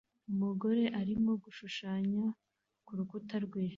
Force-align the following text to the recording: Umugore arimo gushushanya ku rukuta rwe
Umugore 0.31 0.83
arimo 1.01 1.31
gushushanya 1.43 2.23
ku 2.85 2.91
rukuta 2.97 3.35
rwe 3.45 3.63